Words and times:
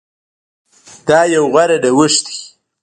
دا 1.07 1.19
يو 1.33 1.43
غوره 1.53 1.77
نوښت 1.83 2.23
ده 2.25 2.33